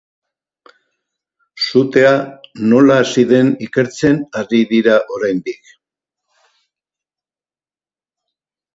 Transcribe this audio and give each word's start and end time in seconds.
Sutea 1.65 2.13
nola 2.71 2.97
hasi 3.03 3.27
den 3.33 3.53
ikertzen 3.67 4.19
ari 4.43 4.65
dira 4.75 4.99
oraindik. 5.19 5.77